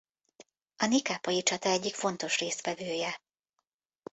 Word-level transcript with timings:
A 0.77 0.85
nikápolyi 0.85 1.43
csata 1.43 1.69
egyik 1.69 1.93
fontos 1.95 2.39
résztvevője. 2.39 3.21